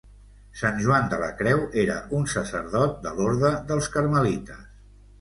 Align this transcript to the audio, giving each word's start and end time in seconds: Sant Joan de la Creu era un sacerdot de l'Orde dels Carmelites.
Sant 0.61 0.79
Joan 0.85 1.11
de 1.11 1.19
la 1.25 1.29
Creu 1.43 1.61
era 1.83 1.99
un 2.21 2.27
sacerdot 2.35 2.99
de 3.07 3.15
l'Orde 3.21 3.55
dels 3.71 3.95
Carmelites. 3.99 4.69